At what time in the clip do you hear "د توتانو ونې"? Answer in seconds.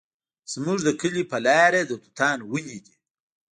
1.85-2.77